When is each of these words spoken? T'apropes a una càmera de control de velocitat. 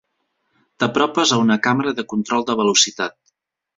T'apropes 0.83 1.33
a 1.35 1.39
una 1.43 1.57
càmera 1.67 1.93
de 1.99 2.07
control 2.15 2.47
de 2.49 2.57
velocitat. 2.63 3.19